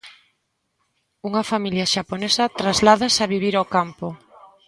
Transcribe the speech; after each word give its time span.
Unha 1.27 1.43
familia 1.51 1.89
xaponesa 1.93 2.45
trasládase 2.59 3.19
a 3.23 3.31
vivir 3.33 3.53
ao 3.57 3.69
campo. 3.75 4.07